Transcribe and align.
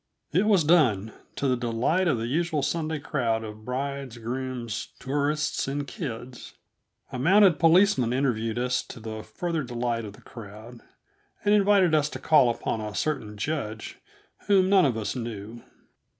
It 0.33 0.47
was 0.47 0.63
done, 0.63 1.13
to 1.35 1.47
the 1.47 1.55
delight 1.55 2.07
of 2.07 2.17
the 2.17 2.25
usual 2.25 2.63
Sunday 2.63 2.97
crowd 2.97 3.43
of 3.43 3.63
brides, 3.63 4.17
grooms, 4.17 4.87
tourists, 4.97 5.67
and 5.67 5.85
kids. 5.85 6.55
A 7.11 7.19
mounted 7.19 7.59
policeman 7.59 8.11
interviewed 8.11 8.57
us, 8.57 8.81
to 8.87 8.99
the 8.99 9.21
further 9.21 9.61
delight 9.61 10.03
of 10.03 10.13
the 10.13 10.23
crowd, 10.23 10.79
and 11.45 11.53
invited 11.53 11.93
us 11.93 12.09
to 12.09 12.17
call 12.19 12.49
upon 12.49 12.81
a 12.81 12.95
certain 12.95 13.37
judge 13.37 13.99
whom 14.47 14.69
none 14.69 14.85
of 14.85 14.97
us 14.97 15.15
knew. 15.15 15.61